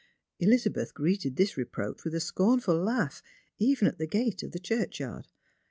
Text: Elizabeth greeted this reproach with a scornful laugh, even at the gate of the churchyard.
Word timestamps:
Elizabeth 0.39 0.95
greeted 0.95 1.35
this 1.35 1.55
reproach 1.55 2.03
with 2.03 2.15
a 2.15 2.19
scornful 2.19 2.75
laugh, 2.75 3.21
even 3.59 3.87
at 3.87 3.99
the 3.99 4.07
gate 4.07 4.41
of 4.41 4.51
the 4.51 4.57
churchyard. 4.57 5.27